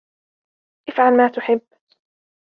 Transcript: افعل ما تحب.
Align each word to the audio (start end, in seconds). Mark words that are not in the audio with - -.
افعل 0.89 1.17
ما 1.17 1.27
تحب. 1.27 1.61